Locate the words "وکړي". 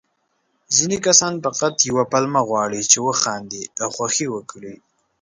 4.31-4.73